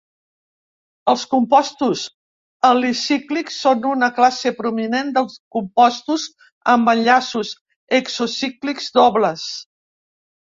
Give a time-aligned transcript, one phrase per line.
[1.11, 2.05] Els compostos
[2.69, 5.23] alicíclics són una classe prominent de
[5.57, 6.25] compostos
[6.75, 7.53] amb enllaços
[8.01, 9.47] exocíclics dobles.